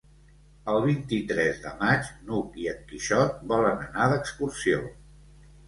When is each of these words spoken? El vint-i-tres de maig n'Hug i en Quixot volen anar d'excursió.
El 0.71 0.79
vint-i-tres 0.85 1.59
de 1.65 1.73
maig 1.83 2.09
n'Hug 2.31 2.57
i 2.63 2.67
en 2.73 2.81
Quixot 2.89 3.39
volen 3.55 3.87
anar 3.87 4.11
d'excursió. 4.17 4.85